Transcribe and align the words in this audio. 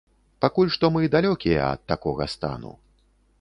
Пакуль 0.45 0.71
што 0.75 0.89
мы 0.95 1.03
далёкія 1.17 1.67
ад 1.73 1.85
такога 1.93 2.29
стану. 2.37 2.73